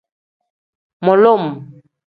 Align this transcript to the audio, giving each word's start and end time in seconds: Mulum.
Mulum. 1.05 1.43